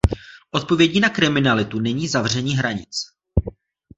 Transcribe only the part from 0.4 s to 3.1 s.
Odpovědí na kriminalitu není zavření hranic.